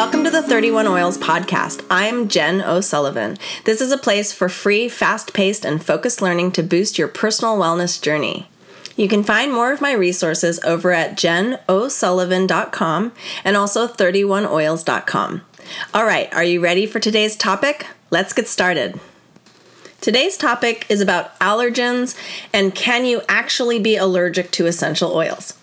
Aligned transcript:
Welcome 0.00 0.24
to 0.24 0.30
the 0.30 0.42
31 0.42 0.86
Oils 0.86 1.18
podcast. 1.18 1.84
I'm 1.90 2.26
Jen 2.26 2.62
O'Sullivan. 2.62 3.36
This 3.64 3.82
is 3.82 3.92
a 3.92 3.98
place 3.98 4.32
for 4.32 4.48
free, 4.48 4.88
fast 4.88 5.34
paced, 5.34 5.62
and 5.62 5.84
focused 5.84 6.22
learning 6.22 6.52
to 6.52 6.62
boost 6.62 6.96
your 6.96 7.06
personal 7.06 7.58
wellness 7.58 8.00
journey. 8.00 8.48
You 8.96 9.08
can 9.08 9.22
find 9.22 9.52
more 9.52 9.74
of 9.74 9.82
my 9.82 9.92
resources 9.92 10.58
over 10.60 10.92
at 10.92 11.18
jenosullivan.com 11.18 13.12
and 13.44 13.56
also 13.58 13.86
31oils.com. 13.86 15.42
All 15.92 16.06
right, 16.06 16.34
are 16.34 16.44
you 16.44 16.62
ready 16.62 16.86
for 16.86 16.98
today's 16.98 17.36
topic? 17.36 17.86
Let's 18.08 18.32
get 18.32 18.48
started. 18.48 18.98
Today's 20.00 20.38
topic 20.38 20.86
is 20.88 21.02
about 21.02 21.38
allergens 21.40 22.16
and 22.54 22.74
can 22.74 23.04
you 23.04 23.20
actually 23.28 23.78
be 23.78 23.96
allergic 23.96 24.50
to 24.52 24.66
essential 24.66 25.14
oils? 25.14 25.58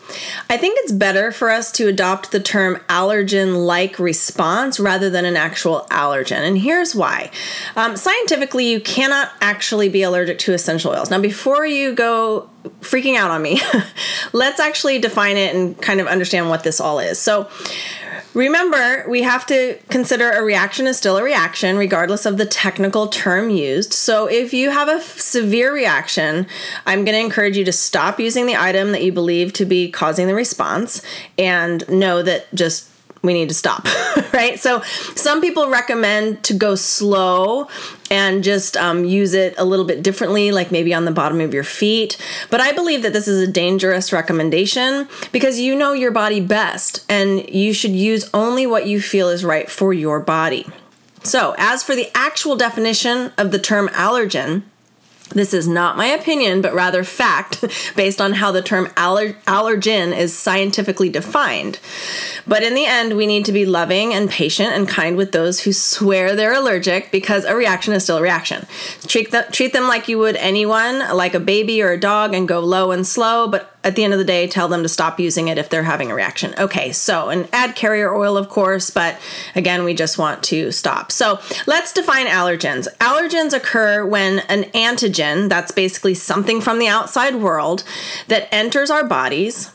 I 0.50 0.58
think 0.58 0.78
it's 0.82 0.92
better 0.92 1.32
for 1.32 1.50
us 1.50 1.72
to 1.74 1.88
adopt 1.88 2.32
the 2.32 2.40
term 2.40 2.76
allergen 2.88 3.66
like 3.66 3.98
response 3.98 4.80
rather 4.80 5.10
than 5.10 5.26
an 5.26 5.36
actual 5.36 5.88
allergen. 5.90 6.38
And 6.38 6.60
here's 6.60 6.96
why. 6.96 7.32
Um, 7.76 7.98
scientifically, 7.98 8.70
you 8.70 8.80
cannot 8.80 9.32
actually 9.42 9.90
be 9.90 10.04
allergic 10.04 10.40
to 10.40 10.54
essential 10.54 10.92
oils. 10.92 11.10
Now, 11.10 11.20
before 11.20 11.66
you 11.66 11.94
go 11.94 12.50
freaking 12.82 13.18
out 13.18 13.32
on 13.32 13.42
me, 13.42 13.60
let's 14.34 14.60
actually 14.60 15.00
define 15.00 15.36
it 15.36 15.56
and 15.56 15.80
kind 15.82 16.00
of 16.00 16.08
understand 16.08 16.50
what 16.50 16.64
this 16.64 16.80
all 16.80 17.00
is. 17.00 17.20
So, 17.20 17.50
Remember, 18.34 19.06
we 19.10 19.24
have 19.24 19.46
to 19.48 19.78
consider 19.90 20.30
a 20.32 20.44
reaction 20.44 20.86
is 20.86 20.98
still 20.98 21.18
a 21.18 21.24
reaction, 21.24 21.78
regardless 21.78 22.26
of 22.26 22.38
the 22.38 22.46
technical 22.46 23.08
term 23.08 23.50
used. 23.50 23.94
So, 23.94 24.28
if 24.28 24.54
you 24.54 24.70
have 24.70 24.88
a 24.90 25.02
severe 25.02 25.74
reaction, 25.74 26.46
I'm 26.86 27.04
going 27.04 27.18
to 27.18 27.24
encourage 27.24 27.58
you 27.58 27.66
to 27.66 27.72
stop 27.72 28.20
using 28.20 28.46
the 28.46 28.56
item 28.56 28.92
that 28.92 29.04
you 29.04 29.12
believe 29.12 29.54
to 29.54 29.66
be 29.66 29.90
causing 29.90 30.28
the 30.28 30.36
response 30.36 31.02
and 31.38 31.88
know 31.90 32.22
that 32.22 32.54
just 32.54 32.90
we 33.28 33.34
need 33.34 33.50
to 33.50 33.56
stop, 33.56 33.86
right? 34.34 34.60
So, 34.60 34.82
some 35.16 35.42
people 35.42 35.70
recommend 35.70 36.44
to 36.46 36.56
go 36.56 36.74
slow 36.74 37.68
and 38.10 38.44
just 38.44 38.76
um, 38.76 39.06
use 39.06 39.36
it 39.36 39.54
a 39.60 39.66
little 39.66 39.86
bit 39.86 40.02
differently, 40.02 40.52
like 40.52 40.72
maybe 40.72 40.94
on 40.94 41.06
the 41.06 41.12
bottom 41.12 41.40
of 41.42 41.54
your 41.54 41.64
feet. 41.64 42.18
But 42.50 42.62
I 42.62 42.72
believe 42.72 43.04
that 43.04 43.14
this 43.14 43.28
is 43.28 43.48
a 43.48 43.52
dangerous 43.52 44.12
recommendation 44.12 45.08
because 45.32 45.60
you 45.60 45.76
know 45.76 45.94
your 45.94 46.12
body 46.12 46.40
best 46.40 47.06
and 47.08 47.48
you 47.50 47.74
should 47.74 47.92
use 47.92 48.28
only 48.34 48.66
what 48.66 48.88
you 48.88 49.00
feel 49.00 49.30
is 49.30 49.46
right 49.46 49.70
for 49.70 49.94
your 49.94 50.20
body. 50.20 50.66
So, 51.24 51.54
as 51.58 51.84
for 51.84 51.96
the 51.96 52.10
actual 52.16 52.56
definition 52.56 53.32
of 53.38 53.52
the 53.52 53.60
term 53.60 53.90
allergen, 53.90 54.64
this 55.30 55.54
is 55.54 55.68
not 55.68 55.98
my 55.98 56.08
opinion, 56.08 56.62
but 56.62 56.74
rather 56.74 57.04
fact 57.04 57.64
based 57.96 58.22
on 58.22 58.34
how 58.34 58.52
the 58.52 58.62
term 58.62 58.88
aller- 58.98 59.36
allergen 59.46 60.18
is 60.18 60.38
scientifically 60.38 61.10
defined. 61.10 61.80
But 62.48 62.64
in 62.64 62.76
the 62.76 62.86
end, 62.86 63.18
we 63.18 63.28
need 63.28 63.46
to 63.46 63.52
be 63.52 63.66
loving 63.66 64.14
and 64.14 64.30
patient 64.30 64.70
and 64.70 64.88
kind 64.88 65.18
with 65.18 65.34
those 65.34 65.62
who 65.62 65.74
swear 65.74 66.36
they're 66.36 66.54
allergic 66.54 67.12
because 67.12 67.44
a 67.44 67.56
reaction 67.56 67.94
is 67.94 68.04
still 68.04 68.18
a 68.18 68.22
reaction. 68.22 68.66
Treat, 69.06 69.34
treat 69.52 69.74
them 69.74 69.88
like 69.88 70.08
you 70.08 70.18
would 70.20 70.38
anyone, 70.38 71.00
like 71.16 71.34
a 71.34 71.40
baby 71.40 71.82
or 71.82 71.92
a 71.92 72.00
dog, 72.00 72.34
and 72.34 72.48
go 72.48 72.60
low 72.60 72.92
and 72.92 73.06
slow, 73.06 73.48
but 73.48 73.77
at 73.88 73.96
the 73.96 74.04
end 74.04 74.12
of 74.12 74.20
the 74.20 74.26
day, 74.26 74.48
tell 74.48 74.68
them 74.68 74.84
to 74.84 74.90
stop 74.90 75.18
using 75.18 75.48
it 75.48 75.58
if 75.58 75.70
they're 75.70 75.84
having 75.84 76.12
a 76.12 76.14
reaction. 76.14 76.54
Okay, 76.60 76.92
so 76.92 77.30
and 77.30 77.48
add 77.54 77.74
carrier 77.74 78.14
oil, 78.14 78.36
of 78.36 78.50
course, 78.50 78.90
but 78.90 79.18
again, 79.56 79.86
we 79.86 79.94
just 79.94 80.18
want 80.18 80.44
to 80.44 80.74
stop. 80.74 81.10
So 81.10 81.40
let's 81.68 81.94
define 81.94 82.28
allergens. 82.28 82.90
Allergens 82.98 83.54
occur 83.54 84.06
when 84.06 84.40
an 84.50 84.64
antigen, 84.72 85.48
that's 85.48 85.72
basically 85.72 86.16
something 86.16 86.60
from 86.60 86.80
the 86.80 86.88
outside 86.88 87.36
world, 87.36 87.86
that 88.28 88.54
enters 88.54 88.92
our 88.92 89.06
bodies 89.06 89.72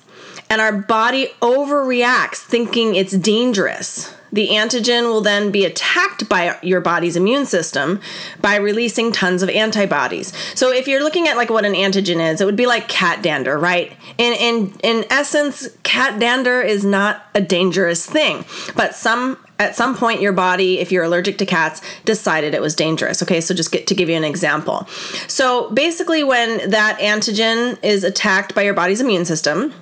and 0.50 0.60
our 0.60 0.72
body 0.72 1.30
overreacts 1.40 2.36
thinking 2.36 2.94
it's 2.94 3.16
dangerous. 3.16 4.14
The 4.32 4.48
antigen 4.48 5.04
will 5.04 5.20
then 5.20 5.50
be 5.50 5.64
attacked 5.64 6.28
by 6.28 6.58
your 6.62 6.80
body's 6.80 7.16
immune 7.16 7.46
system 7.46 8.00
by 8.40 8.56
releasing 8.56 9.12
tons 9.12 9.42
of 9.42 9.50
antibodies. 9.50 10.32
So 10.54 10.72
if 10.72 10.88
you're 10.88 11.02
looking 11.02 11.28
at 11.28 11.36
like 11.36 11.50
what 11.50 11.64
an 11.64 11.74
antigen 11.74 12.20
is, 12.32 12.40
it 12.40 12.46
would 12.46 12.56
be 12.56 12.66
like 12.66 12.88
cat 12.88 13.22
dander, 13.22 13.58
right? 13.58 13.92
In 14.18 14.32
in 14.32 14.72
in 14.82 15.04
essence, 15.10 15.68
cat 15.82 16.18
dander 16.18 16.62
is 16.62 16.84
not 16.84 17.26
a 17.34 17.40
dangerous 17.40 18.06
thing, 18.06 18.44
but 18.74 18.94
some 18.94 19.36
at 19.58 19.76
some 19.76 19.96
point 19.96 20.20
your 20.20 20.32
body 20.32 20.80
if 20.80 20.90
you're 20.90 21.04
allergic 21.04 21.38
to 21.38 21.46
cats 21.46 21.80
decided 22.04 22.52
it 22.52 22.60
was 22.60 22.74
dangerous 22.74 23.22
okay 23.22 23.40
so 23.40 23.54
just 23.54 23.70
get 23.70 23.86
to 23.86 23.94
give 23.94 24.08
you 24.08 24.16
an 24.16 24.24
example 24.24 24.88
so 25.28 25.70
basically 25.70 26.24
when 26.24 26.70
that 26.70 26.98
antigen 26.98 27.78
is 27.84 28.02
attacked 28.02 28.56
by 28.56 28.62
your 28.62 28.74
body's 28.74 29.00
immune 29.00 29.24
system 29.24 29.72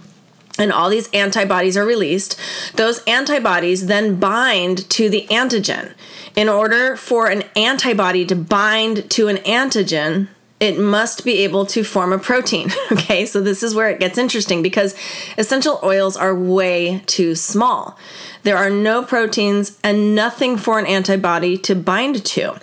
and 0.59 0.73
all 0.73 0.91
these 0.91 1.11
antibodies 1.13 1.77
are 1.77 1.85
released, 1.87 2.39
those 2.75 3.03
antibodies 3.05 3.87
then 3.87 4.19
bind 4.19 4.89
to 4.91 5.09
the 5.09 5.27
antigen. 5.31 5.95
In 6.37 6.49
order 6.49 6.97
for 6.97 7.29
an 7.29 7.45
antibody 7.57 8.25
to 8.27 8.37
bind 8.37 9.11
to 9.11 9.29
an 9.29 9.39
antigen, 9.39 10.29
it 10.61 10.79
must 10.79 11.25
be 11.25 11.39
able 11.39 11.65
to 11.67 11.83
form 11.83 12.13
a 12.13 12.19
protein. 12.19 12.71
Okay, 12.93 13.25
so 13.25 13.41
this 13.41 13.63
is 13.63 13.75
where 13.75 13.89
it 13.89 14.01
gets 14.01 14.19
interesting 14.19 14.63
because 14.63 14.95
essential 15.39 15.81
oils 15.83 16.17
are 16.17 16.35
way 16.35 17.03
too 17.07 17.35
small. 17.35 17.97
There 18.43 18.57
are 18.57 18.69
no 18.69 19.03
proteins 19.03 19.79
and 19.83 20.15
nothing 20.15 20.57
for 20.57 20.79
an 20.79 20.87
antibody 20.87 21.57
to 21.59 21.75
bind 21.75 22.25
to. 22.27 22.59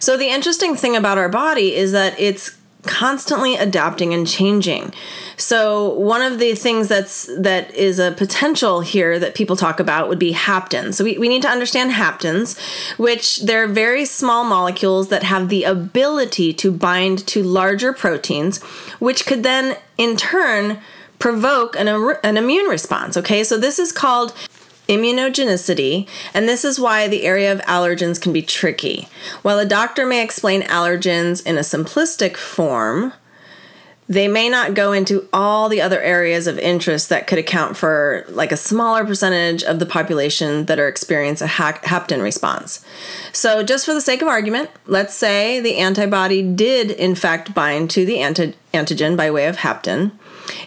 So, 0.00 0.16
the 0.16 0.28
interesting 0.28 0.76
thing 0.76 0.96
about 0.96 1.18
our 1.18 1.28
body 1.28 1.74
is 1.74 1.92
that 1.92 2.18
it's 2.18 2.56
constantly 2.82 3.56
adapting 3.56 4.14
and 4.14 4.26
changing. 4.26 4.92
So 5.36 5.94
one 5.94 6.22
of 6.22 6.38
the 6.38 6.54
things 6.54 6.88
that's 6.88 7.28
that 7.38 7.74
is 7.74 7.98
a 7.98 8.12
potential 8.12 8.80
here 8.80 9.18
that 9.18 9.34
people 9.34 9.56
talk 9.56 9.80
about 9.80 10.08
would 10.08 10.18
be 10.18 10.32
haptens. 10.32 10.94
So 10.94 11.04
we, 11.04 11.18
we 11.18 11.28
need 11.28 11.42
to 11.42 11.48
understand 11.48 11.92
haptens, 11.92 12.58
which 12.98 13.40
they're 13.42 13.68
very 13.68 14.04
small 14.04 14.44
molecules 14.44 15.08
that 15.08 15.22
have 15.22 15.48
the 15.48 15.64
ability 15.64 16.52
to 16.54 16.72
bind 16.72 17.26
to 17.28 17.42
larger 17.42 17.92
proteins, 17.92 18.62
which 18.98 19.26
could 19.26 19.42
then 19.42 19.76
in 19.98 20.16
turn 20.16 20.78
provoke 21.18 21.76
an, 21.76 21.86
an 22.24 22.36
immune 22.36 22.66
response. 22.66 23.16
Okay, 23.16 23.44
so 23.44 23.58
this 23.58 23.78
is 23.78 23.92
called 23.92 24.32
immunogenicity, 24.90 26.08
and 26.34 26.48
this 26.48 26.64
is 26.64 26.80
why 26.80 27.06
the 27.06 27.22
area 27.22 27.52
of 27.52 27.60
allergens 27.60 28.20
can 28.20 28.32
be 28.32 28.42
tricky. 28.42 29.08
While 29.42 29.60
a 29.60 29.64
doctor 29.64 30.04
may 30.04 30.22
explain 30.22 30.62
allergens 30.62 31.46
in 31.46 31.56
a 31.56 31.60
simplistic 31.60 32.36
form, 32.36 33.12
they 34.08 34.26
may 34.26 34.48
not 34.48 34.74
go 34.74 34.90
into 34.90 35.28
all 35.32 35.68
the 35.68 35.80
other 35.80 36.00
areas 36.00 36.48
of 36.48 36.58
interest 36.58 37.08
that 37.10 37.28
could 37.28 37.38
account 37.38 37.76
for 37.76 38.24
like 38.28 38.50
a 38.50 38.56
smaller 38.56 39.04
percentage 39.04 39.62
of 39.62 39.78
the 39.78 39.86
population 39.86 40.66
that 40.66 40.80
are 40.80 40.88
experience 40.88 41.40
a 41.40 41.46
hapten 41.46 42.20
response. 42.20 42.84
So 43.32 43.62
just 43.62 43.86
for 43.86 43.94
the 43.94 44.00
sake 44.00 44.20
of 44.20 44.26
argument, 44.26 44.70
let's 44.86 45.14
say 45.14 45.60
the 45.60 45.76
antibody 45.76 46.42
did 46.42 46.90
in 46.90 47.14
fact 47.14 47.54
bind 47.54 47.88
to 47.90 48.04
the 48.04 48.18
anti- 48.18 48.54
antigen 48.74 49.16
by 49.16 49.30
way 49.30 49.46
of 49.46 49.58
hapten. 49.58 50.10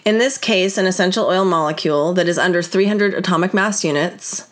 In 0.06 0.18
this 0.18 0.38
case, 0.38 0.78
an 0.78 0.86
essential 0.86 1.26
oil 1.26 1.46
molecule 1.46 2.14
that 2.14 2.28
is 2.28 2.38
under 2.38 2.62
300 2.62 3.14
atomic 3.14 3.54
mass 3.54 3.84
units, 3.84 4.48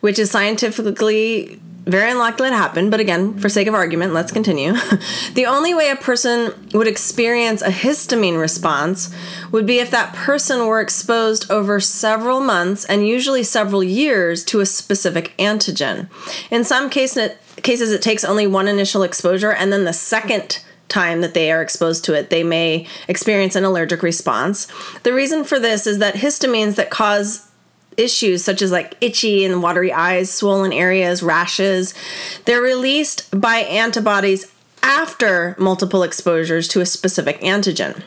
which 0.00 0.18
is 0.18 0.30
scientifically 0.30 1.60
very 1.86 2.10
unlikely 2.10 2.48
to 2.48 2.56
happen, 2.56 2.90
but 2.90 2.98
again, 2.98 3.38
for 3.38 3.48
sake 3.48 3.68
of 3.68 3.74
argument, 3.74 4.12
let's 4.12 4.32
continue. 4.32 4.72
the 5.34 5.46
only 5.46 5.72
way 5.72 5.88
a 5.88 5.96
person 5.96 6.52
would 6.74 6.88
experience 6.88 7.62
a 7.62 7.68
histamine 7.68 8.40
response 8.40 9.14
would 9.52 9.66
be 9.66 9.78
if 9.78 9.92
that 9.92 10.12
person 10.12 10.66
were 10.66 10.80
exposed 10.80 11.48
over 11.48 11.78
several 11.78 12.40
months 12.40 12.84
and 12.86 13.06
usually 13.06 13.44
several 13.44 13.84
years 13.84 14.44
to 14.44 14.58
a 14.58 14.66
specific 14.66 15.32
antigen. 15.38 16.08
In 16.50 16.64
some 16.64 16.90
cases, 16.90 17.30
cases 17.62 17.92
it 17.92 18.02
takes 18.02 18.24
only 18.24 18.48
one 18.48 18.66
initial 18.66 19.04
exposure 19.04 19.52
and 19.52 19.72
then 19.72 19.84
the 19.84 19.92
second 19.92 20.60
time 20.88 21.20
that 21.20 21.34
they 21.34 21.50
are 21.50 21.62
exposed 21.62 22.04
to 22.04 22.14
it, 22.14 22.30
they 22.30 22.44
may 22.44 22.86
experience 23.08 23.56
an 23.56 23.64
allergic 23.64 24.02
response. 24.02 24.68
The 25.02 25.12
reason 25.12 25.44
for 25.44 25.58
this 25.58 25.86
is 25.86 25.98
that 25.98 26.14
histamines 26.14 26.76
that 26.76 26.90
cause 26.90 27.46
issues 27.96 28.44
such 28.44 28.62
as 28.62 28.70
like 28.70 28.96
itchy 29.00 29.44
and 29.44 29.62
watery 29.62 29.92
eyes, 29.92 30.30
swollen 30.30 30.72
areas, 30.72 31.22
rashes, 31.22 31.94
they're 32.44 32.60
released 32.60 33.28
by 33.38 33.58
antibodies 33.58 34.52
after 34.82 35.56
multiple 35.58 36.02
exposures 36.02 36.68
to 36.68 36.80
a 36.80 36.86
specific 36.86 37.40
antigen. 37.40 38.02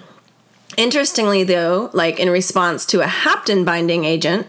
Interestingly, 0.77 1.43
though, 1.43 1.89
like 1.93 2.19
in 2.19 2.29
response 2.29 2.85
to 2.85 3.01
a 3.01 3.05
hapten 3.05 3.65
binding 3.65 4.05
agent, 4.05 4.47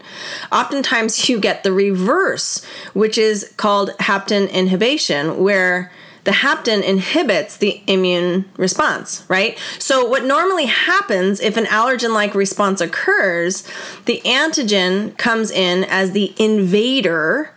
oftentimes 0.51 1.27
you 1.29 1.39
get 1.39 1.63
the 1.63 1.73
reverse, 1.73 2.63
which 2.93 3.17
is 3.17 3.53
called 3.57 3.89
hapten 3.99 4.49
inhibition, 4.51 5.43
where 5.43 5.91
the 6.23 6.31
hapten 6.31 6.83
inhibits 6.83 7.57
the 7.57 7.81
immune 7.87 8.45
response, 8.57 9.25
right? 9.27 9.57
So, 9.79 10.05
what 10.05 10.23
normally 10.23 10.65
happens 10.65 11.39
if 11.39 11.57
an 11.57 11.65
allergen 11.65 12.13
like 12.13 12.35
response 12.35 12.81
occurs, 12.81 13.67
the 14.05 14.21
antigen 14.23 15.17
comes 15.17 15.51
in 15.51 15.83
as 15.85 16.11
the 16.11 16.33
invader 16.37 17.53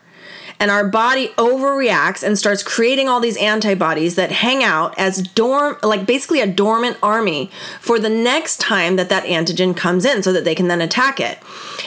and 0.61 0.71
our 0.71 0.87
body 0.87 1.29
overreacts 1.37 2.23
and 2.23 2.39
starts 2.39 2.63
creating 2.63 3.09
all 3.09 3.21
these 3.21 3.37
antibodies 3.37 4.15
that 4.15 4.31
hang 4.31 4.63
out 4.63 4.95
as 4.99 5.23
dorm 5.23 5.77
like 5.83 6.07
basically 6.07 6.41
a 6.41 6.47
dormant 6.47 6.97
army 7.03 7.51
for 7.81 7.99
the 7.99 8.09
next 8.09 8.61
time 8.61 8.97
that 8.97 9.09
that 9.09 9.25
antigen 9.25 9.77
comes 9.77 10.05
in 10.05 10.23
so 10.23 10.33
that 10.33 10.45
they 10.45 10.55
can 10.55 10.69
then 10.69 10.81
attack 10.81 11.21
it. 11.21 11.39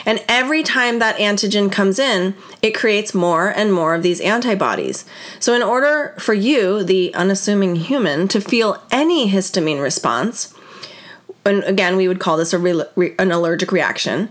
And 0.06 0.22
every 0.28 0.62
time 0.62 0.98
that 0.98 1.16
antigen 1.16 1.70
comes 1.70 1.98
in 1.98 2.34
it 2.62 2.74
creates 2.74 3.14
more 3.14 3.48
and 3.48 3.72
more 3.72 3.94
of 3.94 4.02
these 4.02 4.20
antibodies. 4.20 5.04
So 5.38 5.54
in 5.54 5.62
order 5.62 6.14
for 6.18 6.34
you 6.34 6.82
the 6.82 7.14
unassuming 7.14 7.76
human 7.76 8.28
to 8.28 8.40
feel 8.40 8.82
any 8.90 9.30
histamine 9.30 9.82
response 9.82 10.54
and 11.44 11.64
again 11.64 11.96
we 11.96 12.08
would 12.08 12.20
call 12.20 12.36
this 12.36 12.52
a 12.52 12.58
re- 12.58 13.14
an 13.18 13.32
allergic 13.32 13.72
reaction 13.72 14.28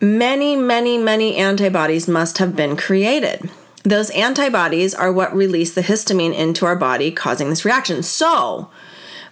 many, 0.00 0.56
many, 0.56 0.98
many 0.98 1.36
antibodies 1.36 2.08
must 2.08 2.38
have 2.38 2.54
been 2.56 2.76
created. 2.76 3.50
Those 3.82 4.10
antibodies 4.10 4.94
are 4.94 5.12
what 5.12 5.34
release 5.34 5.74
the 5.74 5.82
histamine 5.82 6.34
into 6.34 6.66
our 6.66 6.76
body, 6.76 7.12
causing 7.12 7.50
this 7.50 7.64
reaction. 7.64 8.02
So, 8.02 8.68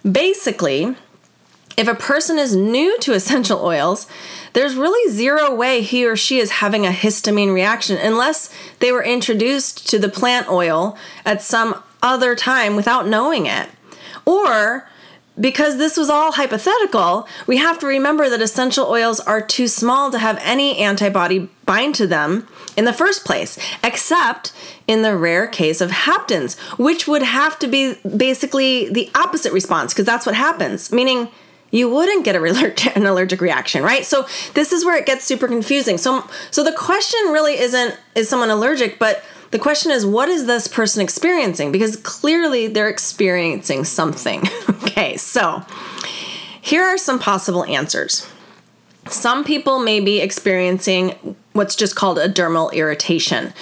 basically, 0.09 0.95
if 1.77 1.87
a 1.87 1.95
person 1.95 2.39
is 2.39 2.55
new 2.55 2.97
to 2.99 3.13
essential 3.13 3.59
oils, 3.65 4.07
there's 4.53 4.75
really 4.75 5.11
zero 5.11 5.53
way 5.53 5.81
he 5.81 6.05
or 6.05 6.15
she 6.15 6.39
is 6.39 6.51
having 6.51 6.85
a 6.85 6.91
histamine 6.91 7.53
reaction 7.53 7.97
unless 7.97 8.53
they 8.79 8.91
were 8.91 9.03
introduced 9.03 9.89
to 9.89 9.99
the 9.99 10.07
plant 10.07 10.47
oil 10.47 10.97
at 11.25 11.41
some 11.41 11.83
other 12.01 12.35
time 12.35 12.75
without 12.75 13.07
knowing 13.07 13.45
it. 13.45 13.69
Or 14.25 14.87
because 15.39 15.77
this 15.77 15.97
was 15.97 16.09
all 16.09 16.33
hypothetical, 16.33 17.27
we 17.47 17.57
have 17.57 17.79
to 17.79 17.87
remember 17.87 18.29
that 18.29 18.41
essential 18.41 18.87
oils 18.87 19.19
are 19.19 19.41
too 19.41 19.67
small 19.67 20.11
to 20.11 20.19
have 20.19 20.39
any 20.41 20.77
antibody 20.77 21.49
bind 21.65 21.95
to 21.95 22.07
them 22.07 22.47
in 22.77 22.85
the 22.85 22.93
first 22.93 23.25
place, 23.25 23.57
except 23.83 24.53
in 24.87 25.01
the 25.01 25.15
rare 25.15 25.47
case 25.47 25.81
of 25.81 25.91
haptens, 25.91 26.57
which 26.77 27.07
would 27.07 27.23
have 27.23 27.57
to 27.59 27.67
be 27.67 27.95
basically 28.15 28.89
the 28.89 29.09
opposite 29.15 29.51
response, 29.51 29.93
because 29.93 30.05
that's 30.05 30.25
what 30.25 30.35
happens, 30.35 30.91
meaning 30.91 31.29
you 31.71 31.89
wouldn't 31.89 32.23
get 32.23 32.35
a 32.35 32.95
an 32.95 33.05
allergic 33.05 33.41
reaction, 33.41 33.83
right? 33.83 34.05
So 34.05 34.25
this 34.53 34.71
is 34.71 34.85
where 34.85 34.97
it 34.97 35.05
gets 35.05 35.25
super 35.25 35.47
confusing. 35.47 35.97
So 35.97 36.27
so 36.51 36.63
the 36.63 36.71
question 36.71 37.19
really 37.31 37.59
isn't 37.59 37.97
is 38.15 38.29
someone 38.29 38.49
allergic, 38.49 38.97
but 38.99 39.23
the 39.51 39.59
question 39.59 39.91
is, 39.91 40.05
what 40.05 40.29
is 40.29 40.45
this 40.45 40.67
person 40.67 41.01
experiencing? 41.01 41.71
Because 41.71 41.95
clearly 41.97 42.67
they're 42.67 42.89
experiencing 42.89 43.83
something. 43.85 44.43
okay, 44.69 45.17
so 45.17 45.63
here 46.61 46.83
are 46.83 46.97
some 46.97 47.19
possible 47.19 47.63
answers. 47.65 48.27
Some 49.07 49.43
people 49.43 49.79
may 49.79 49.99
be 49.99 50.19
experiencing 50.19 51.35
what's 51.55 51.73
just 51.73 51.95
called 51.95 52.19
a 52.19 52.27
dermal 52.27 52.71
irritation. 52.73 53.53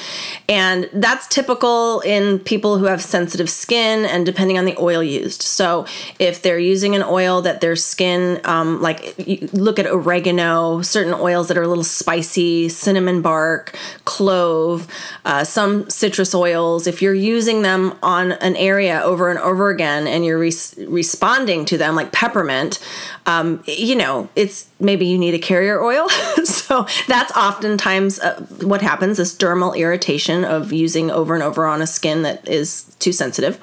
And 0.50 0.90
that's 0.94 1.28
typical 1.28 2.00
in 2.02 2.40
people 2.40 2.80
who 2.80 2.86
have 2.86 3.04
sensitive 3.04 3.52
skin 3.52 4.04
and 4.04 4.26
depending 4.26 4.58
on 4.58 4.66
the 4.66 4.76
oil 4.80 5.04
used. 5.04 5.44
So, 5.44 5.86
if 6.18 6.42
they're 6.42 6.60
using 6.60 6.96
an 6.96 7.04
oil 7.04 7.44
that 7.44 7.62
their 7.62 7.76
skin, 7.76 8.42
um, 8.46 8.82
like 8.82 9.16
look 9.54 9.78
at 9.78 9.86
oregano, 9.86 10.82
certain 10.82 11.14
oils 11.14 11.50
that 11.50 11.58
are 11.58 11.62
a 11.62 11.68
little 11.68 11.84
spicy, 11.84 12.68
cinnamon 12.68 13.22
bark, 13.22 13.78
clove, 14.06 14.88
uh, 15.24 15.44
some 15.44 15.88
citrus 15.88 16.34
oils, 16.34 16.88
if 16.88 17.00
you're 17.02 17.14
using 17.14 17.62
them 17.62 17.96
on 18.02 18.32
an 18.34 18.56
area 18.56 19.02
over 19.04 19.30
and 19.30 19.38
over 19.40 19.70
again 19.70 20.08
and 20.08 20.26
you're 20.26 20.40
re- 20.40 20.52
responding 20.88 21.64
to 21.66 21.78
them, 21.78 21.96
like 21.96 22.12
peppermint, 22.12 22.80
um, 23.28 23.64
you 23.68 23.96
know, 23.96 24.30
it's 24.36 24.68
maybe 24.80 25.06
you 25.06 25.20
need 25.20 25.36
a 25.36 25.40
carrier 25.40 25.80
oil. 25.82 26.10
so, 26.44 26.88
that's 27.08 27.32
often 27.38 27.78
sometimes 27.84 28.20
uh, 28.20 28.40
what 28.62 28.82
happens 28.82 29.20
is 29.20 29.38
dermal 29.38 29.76
irritation 29.78 30.46
of 30.46 30.72
using 30.72 31.12
over 31.12 31.34
and 31.34 31.44
over 31.44 31.66
on 31.66 31.82
a 31.82 31.88
skin 31.88 32.24
that 32.24 32.48
is 32.48 32.84
too 33.00 33.12
sensitive. 33.12 33.60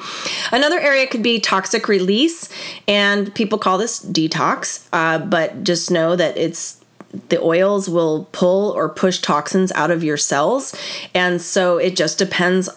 Another 0.52 0.78
area 0.78 1.06
could 1.06 1.22
be 1.22 1.40
toxic 1.40 1.88
release, 1.88 2.50
and 2.86 3.34
people 3.34 3.58
call 3.58 3.78
this 3.78 4.04
detox, 4.04 4.86
uh, 4.92 5.18
but 5.18 5.64
just 5.64 5.90
know 5.90 6.16
that 6.16 6.36
it's 6.36 6.84
the 7.30 7.40
oils 7.42 7.88
will 7.88 8.28
pull 8.32 8.70
or 8.72 8.88
push 8.88 9.18
toxins 9.18 9.72
out 9.72 9.90
of 9.90 10.04
your 10.04 10.16
cells. 10.16 10.76
And 11.14 11.40
so 11.42 11.78
it 11.78 11.96
just 11.96 12.18
depends 12.18 12.68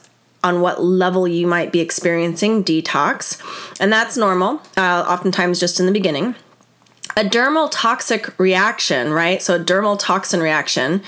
on 0.43 0.61
what 0.61 0.83
level 0.83 1.27
you 1.27 1.45
might 1.45 1.71
be 1.71 1.81
experiencing 1.81 2.63
detox. 2.63 3.39
And 3.79 3.93
that's 3.93 4.17
normal, 4.17 4.61
uh, 4.75 5.05
oftentimes 5.07 5.59
just 5.59 5.79
in 5.79 5.85
the 5.85 5.91
beginning 5.91 6.35
a 7.15 7.23
dermal 7.23 7.69
toxic 7.71 8.37
reaction, 8.39 9.11
right? 9.11 9.41
So 9.41 9.55
a 9.55 9.59
dermal 9.59 9.97
toxin 9.99 10.39
reaction 10.39 11.03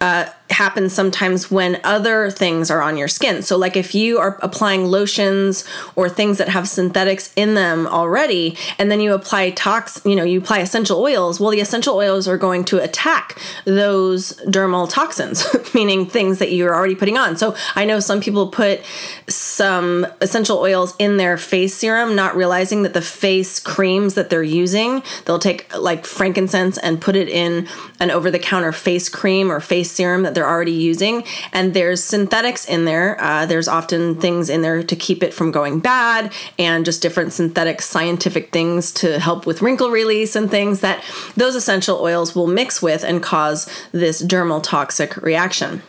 uh, 0.00 0.26
happens 0.54 0.92
sometimes 0.92 1.50
when 1.50 1.80
other 1.84 2.30
things 2.30 2.70
are 2.70 2.80
on 2.80 2.96
your 2.96 3.08
skin. 3.08 3.42
So, 3.42 3.56
like 3.58 3.76
if 3.76 3.94
you 3.94 4.18
are 4.18 4.38
applying 4.42 4.86
lotions 4.86 5.64
or 5.94 6.08
things 6.08 6.38
that 6.38 6.48
have 6.48 6.68
synthetics 6.68 7.32
in 7.36 7.54
them 7.54 7.86
already, 7.86 8.56
and 8.78 8.90
then 8.90 9.00
you 9.00 9.12
apply 9.12 9.50
tox, 9.50 10.00
you 10.04 10.16
know, 10.16 10.24
you 10.24 10.38
apply 10.38 10.60
essential 10.60 11.00
oils. 11.00 11.38
Well, 11.38 11.50
the 11.50 11.60
essential 11.60 11.96
oils 11.96 12.26
are 12.26 12.38
going 12.38 12.64
to 12.66 12.78
attack 12.82 13.38
those 13.64 14.32
dermal 14.46 14.88
toxins, 14.88 15.44
meaning 15.74 16.06
things 16.06 16.38
that 16.38 16.52
you're 16.52 16.74
already 16.74 16.94
putting 16.94 17.18
on. 17.18 17.36
So, 17.36 17.54
I 17.74 17.84
know 17.84 18.00
some 18.00 18.20
people 18.20 18.48
put 18.48 18.80
some 19.28 20.06
essential 20.20 20.58
oils 20.58 20.94
in 20.98 21.16
their 21.16 21.36
face 21.36 21.74
serum, 21.74 22.14
not 22.14 22.36
realizing 22.36 22.82
that 22.84 22.94
the 22.94 23.02
face 23.02 23.60
creams 23.60 24.14
that 24.14 24.30
they're 24.30 24.42
using, 24.42 25.02
they'll 25.24 25.38
take 25.38 25.74
like 25.76 26.06
frankincense 26.06 26.78
and 26.78 27.00
put 27.00 27.16
it 27.16 27.28
in 27.28 27.68
an 28.00 28.10
over 28.10 28.30
the 28.30 28.38
counter 28.38 28.72
face 28.72 29.08
cream 29.08 29.50
or 29.50 29.60
face 29.60 29.90
serum 29.90 30.22
that 30.22 30.34
they're 30.34 30.43
already 30.46 30.72
using. 30.72 31.24
And 31.52 31.74
there's 31.74 32.02
synthetics 32.02 32.64
in 32.64 32.84
there. 32.84 33.20
Uh, 33.20 33.46
there's 33.46 33.68
often 33.68 34.20
things 34.20 34.48
in 34.50 34.62
there 34.62 34.82
to 34.82 34.96
keep 34.96 35.22
it 35.22 35.34
from 35.34 35.50
going 35.50 35.80
bad 35.80 36.32
and 36.58 36.84
just 36.84 37.02
different 37.02 37.32
synthetic 37.32 37.82
scientific 37.82 38.52
things 38.52 38.92
to 38.92 39.18
help 39.18 39.46
with 39.46 39.62
wrinkle 39.62 39.90
release 39.90 40.36
and 40.36 40.50
things 40.50 40.80
that 40.80 41.02
those 41.36 41.54
essential 41.54 41.98
oils 42.00 42.34
will 42.34 42.46
mix 42.46 42.82
with 42.82 43.04
and 43.04 43.22
cause 43.22 43.68
this 43.92 44.22
dermal 44.22 44.62
toxic 44.62 45.16
reaction. 45.18 45.82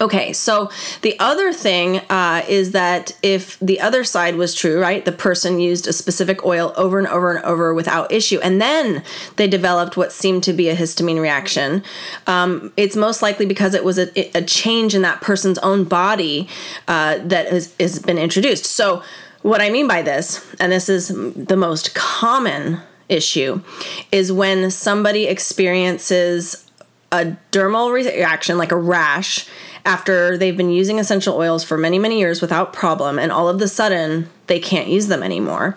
Okay, 0.00 0.32
so 0.34 0.70
the 1.00 1.18
other 1.18 1.52
thing 1.52 1.98
uh, 2.10 2.42
is 2.48 2.72
that 2.72 3.16
if 3.22 3.58
the 3.60 3.80
other 3.80 4.04
side 4.04 4.36
was 4.36 4.54
true, 4.54 4.80
right, 4.80 5.04
the 5.04 5.12
person 5.12 5.58
used 5.58 5.86
a 5.86 5.92
specific 5.92 6.44
oil 6.44 6.74
over 6.76 6.98
and 6.98 7.08
over 7.08 7.34
and 7.34 7.44
over 7.44 7.72
without 7.72 8.12
issue, 8.12 8.38
and 8.42 8.60
then 8.60 9.02
they 9.36 9.48
developed 9.48 9.96
what 9.96 10.12
seemed 10.12 10.42
to 10.44 10.52
be 10.52 10.68
a 10.68 10.76
histamine 10.76 11.20
reaction, 11.20 11.82
um, 12.26 12.72
it's 12.76 12.94
most 12.94 13.22
likely 13.22 13.46
because 13.46 13.74
it 13.74 13.84
was 13.84 13.98
a, 13.98 14.36
a, 14.36 14.42
change 14.42 14.94
in 14.94 15.02
that 15.02 15.20
person's 15.22 15.58
own 15.58 15.84
body 15.84 16.48
uh, 16.88 17.18
that 17.18 17.48
has, 17.48 17.74
has 17.80 17.98
been 17.98 18.18
introduced. 18.18 18.66
So, 18.66 19.02
what 19.42 19.60
I 19.60 19.70
mean 19.70 19.88
by 19.88 20.02
this, 20.02 20.44
and 20.60 20.72
this 20.72 20.88
is 20.88 21.08
the 21.08 21.56
most 21.56 21.94
common 21.94 22.80
issue, 23.08 23.62
is 24.10 24.32
when 24.32 24.70
somebody 24.70 25.26
experiences 25.26 26.66
a 27.12 27.36
dermal 27.52 27.92
reaction, 27.92 28.58
like 28.58 28.72
a 28.72 28.76
rash, 28.76 29.46
after 29.86 30.36
they've 30.36 30.56
been 30.56 30.70
using 30.70 30.98
essential 30.98 31.36
oils 31.36 31.64
for 31.64 31.78
many, 31.78 31.98
many 31.98 32.18
years 32.18 32.42
without 32.42 32.72
problem, 32.72 33.18
and 33.18 33.32
all 33.32 33.48
of 33.48 33.62
a 33.62 33.68
sudden 33.68 34.28
they 34.48 34.60
can't 34.60 34.88
use 34.88 35.06
them 35.06 35.22
anymore. 35.22 35.76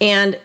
And 0.00 0.38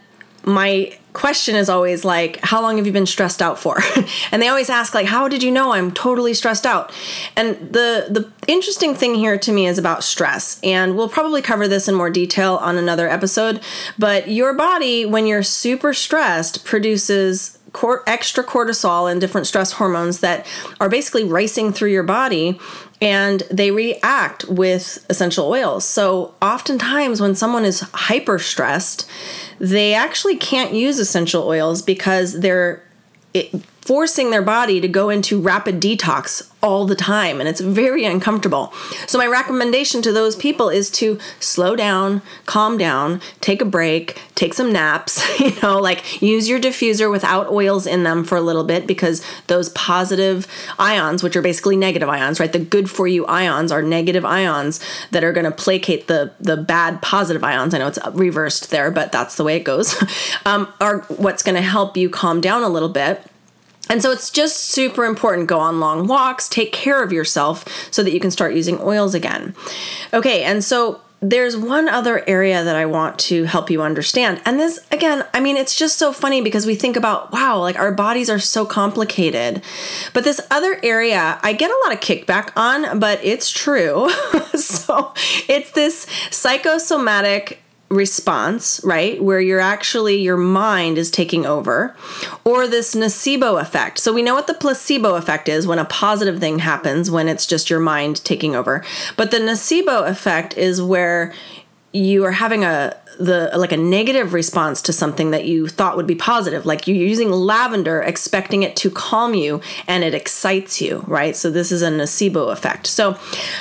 my 0.44 0.98
question 1.14 1.56
is 1.56 1.70
always 1.70 2.06
like 2.06 2.40
how 2.40 2.62
long 2.62 2.78
have 2.78 2.88
you 2.88 2.94
been 2.94 3.06
stressed 3.06 3.42
out 3.42 3.60
for? 3.60 3.78
And 4.32 4.42
they 4.42 4.48
always 4.48 4.70
ask 4.70 4.94
like 4.94 5.08
how 5.08 5.28
did 5.28 5.44
you 5.44 5.52
know? 5.52 5.74
I'm 5.74 5.92
totally 5.92 6.34
stressed 6.34 6.66
out. 6.66 6.92
And 7.36 7.58
the 7.58 8.08
the 8.10 8.32
interesting 8.48 8.96
thing 8.96 9.16
here 9.16 9.38
to 9.38 9.52
me 9.52 9.68
is 9.68 9.78
about 9.78 10.04
stress 10.04 10.60
and 10.64 10.96
we'll 10.96 11.10
probably 11.10 11.42
cover 11.42 11.68
this 11.68 11.88
in 11.90 11.96
more 11.96 12.10
detail 12.10 12.56
on 12.62 12.78
another 12.78 13.10
episode 13.10 13.62
but 14.00 14.30
your 14.30 14.54
body 14.54 15.06
when 15.06 15.28
you're 15.28 15.44
super 15.44 15.94
stressed 15.94 16.66
produces 16.66 17.58
extra 18.08 18.44
cortisol 18.44 19.12
and 19.12 19.22
different 19.22 19.48
stress 19.48 19.74
hormones 19.74 20.20
that 20.20 20.46
are 20.80 20.90
basically 20.90 21.24
racing 21.24 21.72
through 21.72 21.90
your 21.90 22.04
body 22.04 22.60
and 23.02 23.42
they 23.50 23.72
react 23.72 24.46
with 24.46 25.04
essential 25.10 25.48
oils. 25.48 25.84
So, 25.84 26.36
oftentimes, 26.42 27.20
when 27.20 27.36
someone 27.36 27.66
is 27.66 27.80
hyper 27.80 28.38
stressed, 28.38 29.10
they 29.60 29.94
actually 29.94 30.38
can't 30.38 30.74
use 30.74 31.00
essential 31.00 31.44
oils 31.48 31.82
because 31.82 32.40
they're 32.40 32.84
it, 33.34 33.54
forcing 33.82 34.30
their 34.30 34.42
body 34.42 34.80
to 34.80 34.88
go 34.88 35.10
into 35.10 35.42
rapid 35.42 35.82
detox 35.82 36.48
all 36.64 36.86
the 36.86 36.96
time 36.96 37.40
and 37.40 37.50
it's 37.50 37.60
very 37.60 38.06
uncomfortable. 38.06 38.72
So 39.08 39.18
my 39.18 39.26
recommendation 39.26 40.04
to 40.04 40.12
those 40.12 40.36
people 40.36 40.70
is 40.70 40.92
to 40.92 41.18
slow 41.40 41.76
down, 41.76 42.22
calm 42.46 42.78
down, 42.78 43.20
take 43.42 43.62
a 43.62 43.66
break, 43.66 44.22
take 44.36 44.54
some 44.54 44.72
naps, 44.72 45.40
you 45.40 45.54
know, 45.62 45.80
like 45.80 46.22
use 46.22 46.48
your 46.48 46.60
diffuser 46.60 47.10
without 47.10 47.50
oils 47.50 47.88
in 47.88 48.04
them 48.04 48.24
for 48.24 48.36
a 48.36 48.42
little 48.42 48.64
bit 48.64 48.86
because 48.86 49.26
those 49.48 49.70
positive 49.70 50.46
ions, 50.78 51.24
which 51.24 51.36
are 51.36 51.42
basically 51.42 51.76
negative 51.76 52.10
ions, 52.10 52.40
right? 52.40 52.52
The 52.52 52.60
good 52.60 52.90
for 52.90 53.08
you 53.08 53.26
ions 53.26 53.72
are 53.72 53.82
negative 53.82 54.26
ions 54.26 54.80
that 55.10 55.24
are 55.24 55.34
going 55.34 55.46
to 55.46 55.52
placate 55.52 56.08
the 56.08 56.32
the 56.40 56.58
bad 56.58 57.02
positive 57.02 57.44
ions. 57.44 57.74
I 57.74 57.80
know 57.80 57.88
it's 57.88 58.00
reversed 58.14 58.70
there, 58.70 58.92
but 58.92 59.12
that's 59.12 59.36
the 59.36 59.44
way 59.44 59.56
it 59.56 59.64
goes. 59.64 59.96
um, 60.46 60.72
are 60.80 61.00
what's 61.08 61.42
going 61.42 61.56
to 61.56 61.62
help 61.62 61.98
you 61.98 62.10
calm 62.10 62.42
down 62.42 62.62
a 62.62 62.70
little 62.70 62.90
bit 62.90 63.31
And 63.92 64.02
so 64.02 64.10
it's 64.10 64.30
just 64.30 64.56
super 64.56 65.04
important. 65.04 65.50
Go 65.50 65.60
on 65.60 65.82
long 65.82 66.08
walks, 66.08 66.48
take 66.48 66.72
care 66.72 67.04
of 67.04 67.12
yourself 67.12 67.66
so 67.92 68.02
that 68.04 68.14
you 68.14 68.22
can 68.22 68.32
start 68.32 68.56
using 68.56 68.80
oils 68.80 69.14
again. 69.14 69.54
Okay, 70.14 70.44
and 70.44 70.64
so 70.64 71.02
there's 71.20 71.58
one 71.58 71.90
other 71.90 72.28
area 72.28 72.64
that 72.64 72.76
I 72.78 72.86
want 72.86 73.20
to 73.20 73.44
help 73.44 73.70
you 73.70 73.84
understand. 73.84 74.42
And 74.46 74.58
this, 74.58 74.80
again, 74.92 75.26
I 75.34 75.42
mean, 75.42 75.58
it's 75.58 75.76
just 75.76 76.00
so 76.00 76.14
funny 76.14 76.42
because 76.42 76.66
we 76.66 76.74
think 76.74 76.96
about, 76.96 77.34
wow, 77.34 77.60
like 77.60 77.78
our 77.78 77.92
bodies 77.92 78.30
are 78.30 78.40
so 78.40 78.66
complicated. 78.66 79.62
But 80.14 80.24
this 80.24 80.40
other 80.50 80.80
area, 80.82 81.38
I 81.44 81.52
get 81.52 81.70
a 81.70 81.80
lot 81.84 81.94
of 81.94 82.00
kickback 82.00 82.52
on, 82.56 82.98
but 82.98 83.20
it's 83.24 83.52
true. 83.52 84.10
so 84.56 85.14
it's 85.48 85.72
this 85.72 86.08
psychosomatic 86.32 87.61
response, 87.92 88.82
right? 88.84 89.22
Where 89.22 89.42
you're 89.42 89.60
actually, 89.60 90.22
your 90.22 90.38
mind 90.38 90.98
is 90.98 91.12
taking 91.12 91.46
over, 91.46 91.96
or 92.44 92.68
this 92.68 92.96
nocebo 92.96 93.62
effect. 93.62 94.00
So 94.00 94.14
we 94.14 94.24
know 94.24 94.34
what 94.34 94.48
the 94.48 94.54
placebo 94.54 95.16
effect 95.16 95.50
is 95.50 95.68
when 95.68 95.80
a 95.80 95.86
positive 95.86 96.40
thing 96.40 96.60
happens, 96.60 97.12
when 97.12 97.28
it's 97.28 97.46
just 97.46 97.70
your 97.70 97.80
mind 97.80 98.24
taking 98.24 98.56
over. 98.56 98.84
But 99.18 99.32
the 99.32 99.38
nocebo 99.38 100.08
effect 100.10 100.58
is 100.58 100.82
where 100.82 101.34
you 101.92 102.24
are 102.24 102.32
having 102.32 102.64
a 102.64 102.98
the 103.20 103.52
like 103.56 103.74
a 103.74 103.78
negative 103.78 104.34
response 104.34 104.82
to 104.82 104.94
something 104.94 105.32
that 105.32 105.46
you 105.46 105.68
thought 105.68 105.98
would 105.98 106.08
be 106.08 106.16
positive 106.16 106.66
like 106.66 106.88
you're 106.88 106.96
using 106.96 107.30
lavender 107.30 108.02
expecting 108.02 108.64
it 108.64 108.76
to 108.76 108.90
calm 108.90 109.34
you 109.34 109.62
and 109.88 110.04
it 110.04 110.14
excites 110.14 110.82
you 110.82 111.04
right 111.08 111.36
so 111.36 111.52
this 111.52 111.72
is 111.72 111.82
a 111.82 111.90
nocebo 111.90 112.52
effect 112.52 112.88
so 112.88 113.18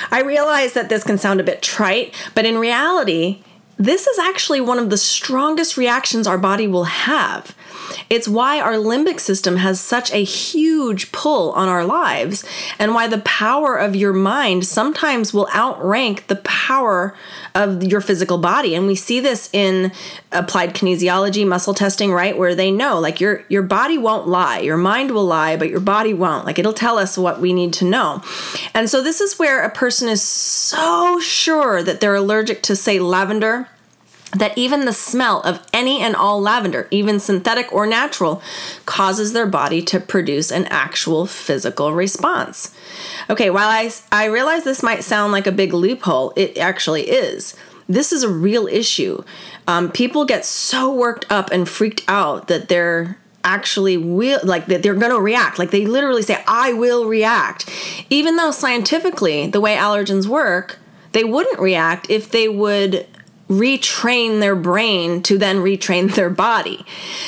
i 0.09 0.21
realize 0.21 0.73
that 0.73 0.87
this 0.87 1.03
can 1.03 1.17
sound 1.17 1.39
a 1.41 1.43
bit 1.43 1.61
trite 1.61 2.13
but 2.33 2.45
in 2.45 2.57
reality 2.57 3.43
this 3.85 4.05
is 4.05 4.19
actually 4.19 4.61
one 4.61 4.77
of 4.77 4.89
the 4.89 4.97
strongest 4.97 5.75
reactions 5.75 6.27
our 6.27 6.37
body 6.37 6.67
will 6.67 6.83
have. 6.83 7.55
It's 8.09 8.27
why 8.27 8.59
our 8.59 8.73
limbic 8.73 9.19
system 9.19 9.57
has 9.57 9.79
such 9.79 10.11
a 10.13 10.23
huge 10.23 11.11
pull 11.11 11.51
on 11.51 11.67
our 11.67 11.85
lives, 11.85 12.43
and 12.79 12.93
why 12.93 13.07
the 13.07 13.19
power 13.19 13.77
of 13.77 13.95
your 13.95 14.13
mind 14.13 14.65
sometimes 14.65 15.33
will 15.33 15.47
outrank 15.53 16.27
the 16.27 16.35
power 16.37 17.15
of 17.55 17.83
your 17.83 18.01
physical 18.01 18.37
body. 18.37 18.75
And 18.75 18.87
we 18.87 18.95
see 18.95 19.19
this 19.19 19.49
in 19.53 19.91
applied 20.31 20.73
kinesiology, 20.73 21.47
muscle 21.47 21.73
testing, 21.73 22.11
right? 22.11 22.37
Where 22.37 22.55
they 22.55 22.71
know 22.71 22.99
like 22.99 23.19
your 23.19 23.43
your 23.49 23.63
body 23.63 23.97
won't 23.97 24.27
lie. 24.27 24.59
Your 24.59 24.77
mind 24.77 25.11
will 25.11 25.25
lie, 25.25 25.57
but 25.57 25.69
your 25.69 25.79
body 25.79 26.13
won't. 26.13 26.45
Like 26.45 26.59
it'll 26.59 26.73
tell 26.73 26.97
us 26.97 27.17
what 27.17 27.41
we 27.41 27.53
need 27.53 27.73
to 27.73 27.85
know. 27.85 28.21
And 28.73 28.89
so 28.89 29.01
this 29.01 29.21
is 29.21 29.39
where 29.39 29.63
a 29.63 29.69
person 29.69 30.07
is 30.09 30.21
so 30.21 31.19
sure 31.19 31.83
that 31.83 31.99
they're 31.99 32.15
allergic 32.15 32.61
to 32.63 32.75
say 32.75 32.99
lavender 32.99 33.67
that 34.31 34.57
even 34.57 34.85
the 34.85 34.93
smell 34.93 35.41
of 35.41 35.65
any 35.73 36.01
and 36.01 36.15
all 36.15 36.41
lavender, 36.41 36.87
even 36.89 37.19
synthetic 37.19 37.71
or 37.73 37.85
natural, 37.85 38.41
causes 38.85 39.33
their 39.33 39.45
body 39.45 39.81
to 39.81 39.99
produce 39.99 40.51
an 40.51 40.65
actual 40.65 41.25
physical 41.25 41.93
response. 41.93 42.73
Okay, 43.29 43.49
while 43.49 43.67
I, 43.67 43.91
I 44.11 44.25
realize 44.25 44.63
this 44.63 44.83
might 44.83 45.03
sound 45.03 45.31
like 45.31 45.47
a 45.47 45.51
big 45.51 45.73
loophole, 45.73 46.33
it 46.35 46.57
actually 46.57 47.09
is. 47.09 47.55
This 47.89 48.13
is 48.13 48.23
a 48.23 48.29
real 48.29 48.67
issue. 48.67 49.23
Um, 49.67 49.91
people 49.91 50.23
get 50.23 50.45
so 50.45 50.93
worked 50.93 51.25
up 51.29 51.51
and 51.51 51.67
freaked 51.67 52.03
out 52.07 52.47
that 52.47 52.69
they're 52.69 53.17
actually 53.43 53.97
will 53.97 54.39
like 54.43 54.67
that 54.67 54.83
they're 54.83 54.93
going 54.93 55.11
to 55.11 55.19
react 55.19 55.57
like 55.57 55.71
they 55.71 55.83
literally 55.83 56.21
say 56.21 56.43
i 56.47 56.71
will 56.73 57.07
react 57.07 57.67
even 58.07 58.35
though 58.35 58.51
scientifically 58.51 59.47
the 59.47 59.59
way 59.59 59.75
allergens 59.75 60.27
work 60.27 60.77
they 61.13 61.23
wouldn't 61.23 61.59
react 61.59 62.07
if 62.07 62.29
they 62.29 62.47
would 62.47 63.07
retrain 63.51 64.39
their 64.39 64.55
brain 64.55 65.21
to 65.23 65.37
then 65.37 65.57
retrain 65.57 66.15
their 66.15 66.29
body. 66.29 66.85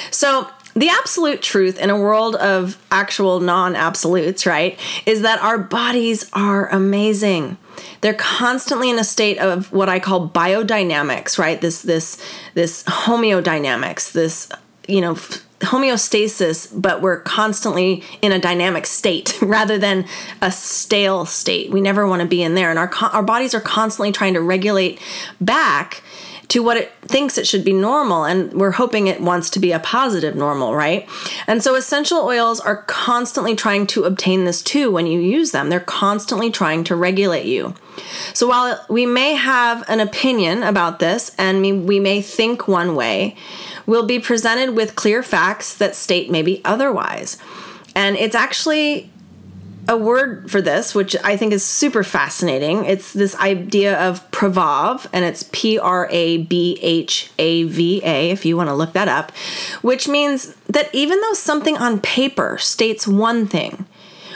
So, 0.10 0.48
the 0.76 0.90
absolute 0.90 1.44
truth 1.44 1.78
in 1.78 1.92
a 1.92 2.00
world 2.00 2.36
of 2.38 2.84
actual 2.90 3.40
non 3.40 3.76
absolutes, 3.76 4.48
right, 4.48 4.80
is 5.06 5.22
that 5.22 5.40
our 5.44 5.60
bodies 5.60 6.30
are 6.34 6.68
amazing. 6.70 7.58
They're 8.02 8.16
constantly 8.16 8.90
in 8.90 8.98
a 8.98 9.04
state 9.04 9.38
of 9.38 9.72
what 9.72 9.88
I 9.88 10.00
call 10.00 10.30
biodynamics, 10.30 11.38
right? 11.38 11.62
This 11.62 11.84
this 11.84 12.20
this 12.56 12.84
homeodynamics, 12.86 14.14
this 14.14 14.50
you 14.88 15.02
know 15.02 15.16
homeostasis, 15.64 16.70
but 16.74 17.02
we're 17.02 17.22
constantly 17.22 18.04
in 18.22 18.32
a 18.32 18.40
dynamic 18.40 18.86
state 18.86 19.38
rather 19.42 19.78
than 19.78 20.06
a 20.42 20.52
stale 20.52 21.26
state. 21.26 21.72
We 21.72 21.82
never 21.82 22.08
want 22.08 22.22
to 22.22 22.28
be 22.28 22.42
in 22.42 22.56
there, 22.56 22.70
and 22.70 22.80
our 22.80 22.92
our 23.12 23.24
bodies 23.24 23.54
are 23.54 23.62
constantly 23.62 24.12
trying 24.12 24.34
to 24.34 24.42
regulate 24.42 25.00
back 25.40 26.03
to 26.50 26.62
what 26.62 26.78
it 26.78 26.92
thinks 27.02 27.38
it 27.38 27.48
should 27.48 27.64
be 27.64 27.74
normal 27.74 28.26
and 28.26 28.54
we're 28.54 28.72
hoping 28.72 29.08
it 29.08 29.22
wants 29.22 29.50
to 29.52 29.60
be 29.60 29.72
a 29.72 29.80
positive 29.80 30.36
normal 30.36 30.76
right? 30.76 31.08
And 31.48 31.64
so 31.64 31.76
essential 31.76 32.20
oils 32.20 32.60
are 32.60 32.84
constantly 32.84 33.56
trying 33.56 33.88
to 33.88 34.04
obtain 34.04 34.46
this 34.46 34.62
too 34.62 34.92
when 34.92 35.08
you 35.08 35.20
use 35.20 35.52
them. 35.52 35.70
They're 35.70 35.80
constantly 35.80 36.52
trying 36.52 36.84
to 36.86 36.96
regulate 36.96 37.46
you. 37.46 37.76
So 38.34 38.48
while 38.48 38.84
we 38.90 39.06
may 39.06 39.34
have 39.34 39.84
an 39.88 40.00
opinion 40.00 40.64
about 40.64 41.00
this 41.00 41.34
and 41.38 41.62
we 41.62 42.00
may 42.00 42.22
think 42.22 42.68
one 42.68 42.96
way 42.96 43.36
we'll 43.86 44.06
be 44.06 44.20
presented 44.20 44.76
with 44.76 44.96
clear 44.96 45.24
facts 45.24 45.76
that 45.78 45.96
state 45.96 46.32
maybe 46.32 46.62
otherwise. 46.66 47.38
And 47.96 48.16
it's 48.16 48.36
actually 48.36 49.12
a 49.88 49.98
word 49.98 50.50
for 50.50 50.62
this, 50.62 50.96
which 50.96 51.16
I 51.24 51.36
think 51.36 51.52
is 51.52 51.64
super 51.64 52.04
fascinating. 52.04 52.86
It's 52.86 53.12
this 53.12 53.36
idea 53.36 54.00
of 54.00 54.30
Prabhav, 54.32 55.08
and 55.12 55.26
it's 55.26 55.44
P 55.52 55.78
R 55.78 56.08
A 56.10 56.38
B 56.38 56.78
H 56.82 57.32
A 57.38 57.64
V 57.64 58.02
A, 58.04 58.32
if 58.32 58.46
you 58.46 58.56
want 58.56 58.70
to 58.70 58.76
look 58.76 58.94
that 58.94 59.08
up, 59.08 59.32
which 59.82 60.08
means 60.08 60.56
that 60.68 60.94
even 60.94 61.20
though 61.22 61.34
something 61.34 61.78
on 61.78 62.00
paper 62.00 62.58
states 62.58 63.08
one 63.08 63.46
thing, 63.46 63.86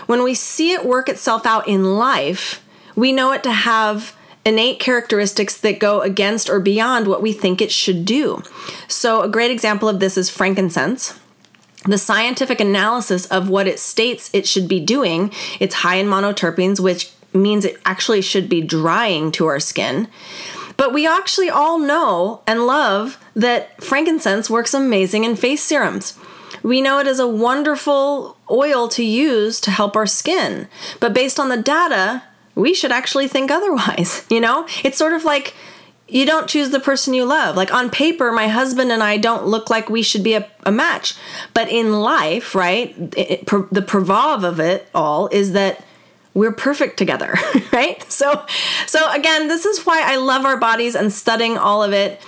when 0.06 0.24
we 0.24 0.34
see 0.34 0.74
it 0.74 0.86
work 0.86 1.08
itself 1.08 1.46
out 1.46 1.68
in 1.68 1.98
life, 1.98 2.64
we 2.96 3.12
know 3.12 3.32
it 3.32 3.44
to 3.44 3.52
have 3.52 4.16
innate 4.46 4.80
characteristics 4.80 5.58
that 5.58 5.80
go 5.80 6.02
against 6.02 6.50
or 6.50 6.60
beyond 6.60 7.08
what 7.08 7.22
we 7.22 7.34
think 7.34 7.62
it 7.62 7.72
should 7.72 8.06
do. 8.06 8.42
So, 8.88 9.22
a 9.22 9.30
great 9.30 9.52
example 9.52 9.88
of 9.88 10.00
this 10.00 10.18
is 10.18 10.30
frankincense 10.30 11.18
the 11.92 11.98
scientific 11.98 12.60
analysis 12.60 13.26
of 13.28 13.50
what 13.50 13.68
it 13.68 13.80
states 13.80 14.30
it 14.34 14.48
should 14.48 14.68
be 14.68 14.80
doing, 14.80 15.32
it's 15.60 15.76
high 15.76 15.96
in 15.96 16.08
monoterpenes, 16.08 16.80
which 16.80 17.12
means 17.34 17.66
it 17.66 17.80
actually 17.86 18.22
should 18.22 18.50
be 18.50 18.62
drying 18.62 19.32
to 19.34 19.46
our 19.48 19.60
skin. 19.60 20.08
But 20.76 20.94
we 20.94 21.08
actually 21.08 21.50
all 21.50 21.80
know 21.80 22.42
and 22.46 22.68
love 22.68 23.18
that 23.36 23.84
frankincense 23.84 24.50
works 24.50 24.74
amazing 24.74 25.24
in 25.24 25.36
face 25.36 25.64
serums. 25.64 26.18
We 26.64 26.82
know 26.82 27.00
it 27.00 27.08
is 27.08 27.20
a 27.20 27.28
wonderful 27.28 28.38
oil 28.50 28.88
to 28.90 29.04
use 29.04 29.60
to 29.62 29.72
help 29.72 29.96
our 29.96 30.06
skin. 30.06 30.68
But 31.00 31.14
based 31.14 31.40
on 31.40 31.50
the 31.50 31.58
data, 31.58 32.24
we 32.56 32.74
should 32.74 32.92
actually 32.92 33.28
think 33.28 33.52
otherwise. 33.52 34.26
You 34.30 34.42
know, 34.42 34.68
it's 34.84 34.98
sort 34.98 35.14
of 35.14 35.24
like 35.24 35.56
you 36.08 36.26
don't 36.26 36.48
choose 36.48 36.70
the 36.70 36.80
person 36.80 37.14
you 37.14 37.26
love. 37.26 37.56
Like 37.56 37.74
on 37.74 37.90
paper, 37.90 38.32
my 38.32 38.48
husband 38.48 38.92
and 38.92 39.04
I 39.04 39.18
don't 39.18 39.46
look 39.46 39.70
like 39.70 39.90
we 39.90 40.02
should 40.02 40.24
be 40.24 40.34
a, 40.34 40.48
a 40.66 40.72
match. 40.72 41.16
But 41.54 41.70
in 41.70 41.94
life, 41.94 42.56
right, 42.56 42.96
it, 43.18 43.32
it, 43.32 43.46
the 43.46 43.82
prabhav 43.82 44.44
of 44.44 44.60
it 44.60 44.88
all 44.96 45.28
is 45.28 45.52
that 45.54 45.84
we're 46.34 46.54
perfect 46.54 46.98
together, 46.98 47.36
right? 47.74 48.02
So, 48.12 48.46
so 48.86 49.12
again, 49.12 49.48
this 49.48 49.66
is 49.66 49.86
why 49.86 50.02
I 50.06 50.18
love 50.18 50.46
our 50.46 50.58
bodies 50.58 50.96
and 50.96 51.12
studying 51.12 51.58
all 51.58 51.84
of 51.84 51.94
it. 51.94 52.22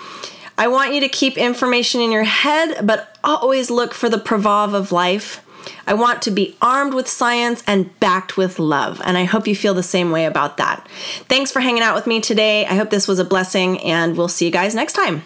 I 0.58 0.68
want 0.68 0.94
you 0.94 1.00
to 1.02 1.10
keep 1.10 1.38
information 1.38 2.02
in 2.02 2.12
your 2.12 2.26
head, 2.26 2.86
but 2.86 3.18
always 3.24 3.70
look 3.70 3.94
for 3.94 4.10
the 4.10 4.18
prabhav 4.18 4.74
of 4.74 4.92
life 4.92 5.46
I 5.88 5.94
want 5.94 6.22
to 6.24 6.32
be 6.32 6.56
armed 6.62 6.94
with 6.94 7.08
science 7.08 7.64
and 7.66 7.98
backed 8.00 8.38
with 8.38 8.60
love. 8.60 9.02
And 9.04 9.18
I 9.18 9.26
hope 9.26 9.48
you 9.48 9.56
feel 9.56 9.74
the 9.74 9.84
same 9.84 10.12
way 10.12 10.26
about 10.26 10.58
that. 10.58 10.88
Thanks 11.28 11.52
for 11.52 11.60
hanging 11.60 11.84
out 11.84 11.96
with 11.96 12.08
me 12.08 12.22
today. 12.22 12.66
I 12.66 12.76
hope 12.76 12.90
this 12.90 13.08
was 13.08 13.20
a 13.20 13.26
blessing, 13.26 13.80
and 13.80 14.18
we'll 14.18 14.28
see 14.28 14.46
you 14.46 14.52
guys 14.52 14.76
next 14.76 14.94
time. 14.94 15.24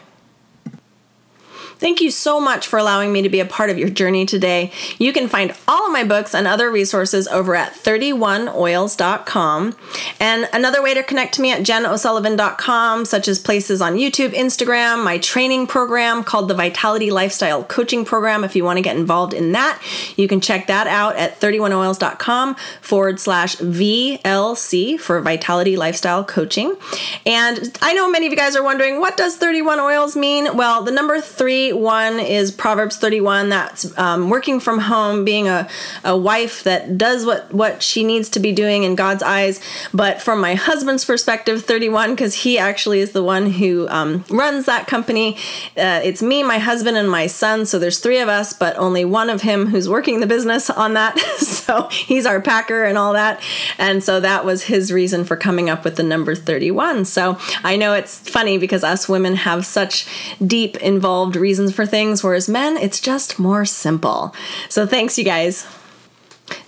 Thank 1.84 2.00
you 2.00 2.12
so 2.12 2.40
much 2.40 2.66
for 2.66 2.80
allowing 2.80 3.12
me 3.12 3.22
to 3.24 3.30
be 3.30 3.42
a 3.42 3.46
part 3.46 3.70
of 3.70 3.78
your 3.78 3.90
journey 3.90 4.26
today. 4.26 4.72
You 5.00 5.12
can 5.12 5.28
find 5.28 5.54
all 5.68 5.86
of 5.86 5.92
my 5.92 6.06
books 6.06 6.34
and 6.34 6.48
other 6.48 6.72
resources 6.72 7.28
over 7.28 7.56
at 7.56 7.74
31oils.com. 7.74 9.76
And 10.18 10.50
another 10.54 10.82
way 10.82 10.94
to 10.94 11.04
connect 11.04 11.34
to 11.34 11.42
me 11.42 11.52
at 11.52 11.64
jenosullivan.com, 11.64 13.04
such 13.04 13.28
as 13.28 13.38
places 13.38 13.82
on 13.82 13.96
YouTube, 13.96 14.30
Instagram, 14.30 15.04
my 15.04 15.18
training 15.18 15.68
program 15.68 16.24
called 16.24 16.48
the 16.48 16.54
Vitality 16.54 17.12
Lifestyle 17.12 17.66
Coaching 17.66 18.06
Program. 18.06 18.46
If 18.46 18.56
you 18.56 18.64
want 18.64 18.78
to 18.78 18.82
get 18.82 18.96
involved 18.96 19.34
in 19.34 19.52
that, 19.52 19.82
you 20.16 20.30
can 20.30 20.40
check 20.40 20.68
that 20.68 20.88
out 20.88 21.18
at 21.18 21.42
31oils.com 21.42 22.56
forward 22.80 23.20
slash 23.20 23.58
VLC 23.58 24.98
for 24.98 25.20
Vitality 25.20 25.76
Lifestyle 25.76 26.24
Coaching. 26.24 26.78
And 27.26 27.78
I 27.82 27.94
know 27.94 28.10
many 28.10 28.26
of 28.26 28.32
you 28.32 28.38
guys 28.38 28.56
are 28.56 28.64
wondering, 28.64 29.02
what 29.02 29.18
does 29.18 29.36
31 29.36 29.82
oils 29.82 30.16
mean? 30.16 30.56
Well, 30.56 30.84
the 30.84 30.92
number 30.92 31.20
three 31.20 31.73
one 31.78 32.20
is 32.20 32.52
Proverbs 32.52 32.98
31. 32.98 33.50
That's 33.50 33.98
um, 33.98 34.30
working 34.30 34.60
from 34.60 34.80
home, 34.80 35.26
being 35.26 35.48
a, 35.48 35.68
a 36.04 36.18
wife 36.18 36.64
that 36.64 36.98
does 36.98 37.26
what, 37.26 37.54
what 37.54 37.84
she 37.84 38.04
needs 38.04 38.30
to 38.30 38.40
be 38.40 38.52
doing 38.52 38.84
in 38.84 38.96
God's 38.96 39.24
eyes. 39.24 39.60
But 39.94 40.22
from 40.22 40.40
my 40.40 40.56
husband's 40.56 41.06
perspective, 41.06 41.64
31, 41.64 42.12
because 42.12 42.34
he 42.36 42.58
actually 42.58 43.00
is 43.00 43.12
the 43.12 43.24
one 43.24 43.52
who 43.52 43.88
um, 43.90 44.24
runs 44.30 44.66
that 44.66 44.88
company. 44.88 45.36
Uh, 45.78 46.02
it's 46.04 46.22
me, 46.22 46.44
my 46.44 46.60
husband, 46.60 46.98
and 46.98 47.10
my 47.10 47.28
son. 47.28 47.66
So 47.66 47.80
there's 47.80 48.00
three 48.00 48.20
of 48.20 48.30
us, 48.30 48.54
but 48.54 48.78
only 48.78 49.06
one 49.06 49.30
of 49.30 49.42
him 49.42 49.68
who's 49.68 49.90
working 49.90 50.20
the 50.20 50.28
business 50.28 50.70
on 50.70 50.94
that. 50.94 51.18
so 51.38 51.88
he's 51.90 52.26
our 52.26 52.42
packer 52.42 52.84
and 52.84 52.98
all 52.98 53.14
that. 53.14 53.42
And 53.78 54.04
so 54.04 54.20
that 54.20 54.46
was 54.46 54.64
his 54.64 54.92
reason 54.92 55.24
for 55.24 55.36
coming 55.36 55.70
up 55.70 55.84
with 55.84 55.96
the 55.96 56.04
number 56.04 56.36
31. 56.36 57.06
So 57.06 57.38
I 57.64 57.76
know 57.76 57.94
it's 57.94 58.18
funny 58.30 58.58
because 58.58 58.84
us 58.84 59.10
women 59.10 59.36
have 59.36 59.66
such 59.66 60.08
deep, 60.46 60.78
involved 60.78 61.36
reasons 61.64 61.76
for 61.76 61.86
things, 61.86 62.24
whereas 62.24 62.50
men, 62.50 62.76
it's 62.76 63.00
just 63.00 63.40
more 63.40 63.64
simple. 63.64 64.36
So 64.68 64.86
thanks, 64.86 65.18
you 65.18 65.24
guys. 65.24 65.66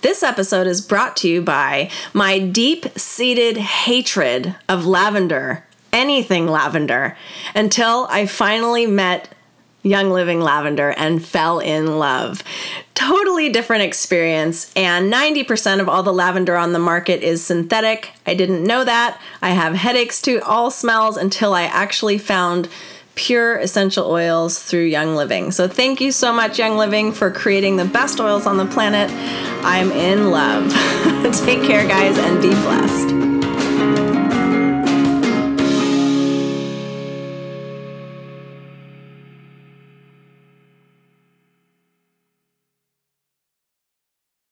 This 0.00 0.22
episode 0.22 0.66
is 0.66 0.80
brought 0.80 1.18
to 1.18 1.28
you 1.28 1.42
by 1.42 1.90
my 2.14 2.38
deep 2.38 2.86
seated 2.98 3.58
hatred 3.58 4.56
of 4.70 4.86
lavender, 4.86 5.66
anything 5.92 6.46
lavender, 6.46 7.14
until 7.54 8.06
I 8.08 8.24
finally 8.24 8.86
met 8.86 9.28
Young 9.82 10.10
Living 10.10 10.40
Lavender 10.40 10.90
and 10.96 11.24
fell 11.24 11.60
in 11.60 11.98
love. 11.98 12.42
Totally 12.94 13.50
different 13.50 13.82
experience, 13.82 14.72
and 14.74 15.12
90% 15.12 15.80
of 15.80 15.90
all 15.90 16.02
the 16.02 16.12
lavender 16.12 16.56
on 16.56 16.72
the 16.72 16.78
market 16.78 17.22
is 17.22 17.44
synthetic. 17.44 18.12
I 18.26 18.32
didn't 18.32 18.64
know 18.64 18.82
that. 18.82 19.20
I 19.42 19.50
have 19.50 19.74
headaches 19.74 20.22
to 20.22 20.40
all 20.40 20.70
smells 20.70 21.18
until 21.18 21.52
I 21.52 21.64
actually 21.64 22.16
found 22.16 22.68
pure 23.16 23.56
essential 23.56 24.08
oils 24.08 24.62
through 24.62 24.84
Young 24.84 25.16
Living. 25.16 25.50
So 25.50 25.66
thank 25.66 26.00
you 26.00 26.12
so 26.12 26.32
much, 26.32 26.58
Young 26.58 26.76
Living, 26.76 27.12
for 27.12 27.30
creating 27.30 27.76
the 27.76 27.84
best 27.84 28.20
oils 28.20 28.46
on 28.46 28.58
the 28.58 28.66
planet. 28.66 29.10
I'm 29.64 29.90
in 29.90 30.30
love. 30.30 30.70
Take 31.44 31.64
care, 31.64 31.86
guys, 31.88 32.16
and 32.16 32.40
be 32.40 32.50
blessed. 32.50 33.25